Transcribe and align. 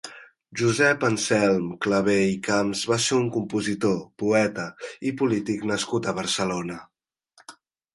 Josep 0.61 1.03
Anselm 1.09 1.67
Clavé 1.87 2.15
i 2.31 2.41
Camps 2.49 2.83
va 2.93 2.99
ser 3.09 3.21
un 3.21 3.29
compositor, 3.37 4.03
poeta 4.25 4.69
i 5.13 5.17
polític 5.25 5.73
nascut 5.75 6.09
a 6.15 6.21
Barcelona. 6.23 6.85